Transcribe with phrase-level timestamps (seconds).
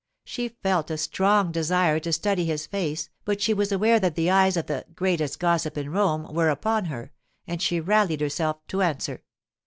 [0.23, 4.31] She felt a strong desire to study his face, but she was aware that the
[4.31, 7.11] eyes of 'the greatest gossip in Rome' were upon her,
[7.45, 9.21] and she rallied herself to answer.